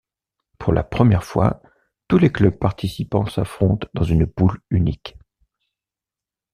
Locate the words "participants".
2.57-3.27